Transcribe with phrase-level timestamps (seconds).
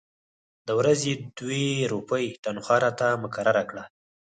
[0.67, 3.83] د ورځې دوې روپۍ تنخوا راته مقرره کړه.